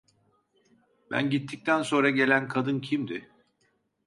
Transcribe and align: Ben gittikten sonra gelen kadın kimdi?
Ben 1.11 1.29
gittikten 1.29 1.81
sonra 1.83 2.09
gelen 2.09 2.47
kadın 2.47 2.79
kimdi? 2.79 3.29